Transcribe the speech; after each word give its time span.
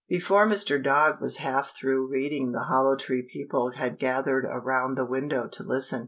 Before 0.09 0.47
Mr. 0.47 0.81
Dog 0.83 1.21
was 1.21 1.37
half 1.37 1.75
through 1.77 2.07
reading 2.07 2.53
the 2.53 2.61
Hollow 2.61 2.95
Tree 2.95 3.21
people 3.21 3.73
had 3.75 3.99
gathered 3.99 4.45
around 4.49 4.97
the 4.97 5.05
window 5.05 5.47
to 5.49 5.61
listen. 5.61 5.99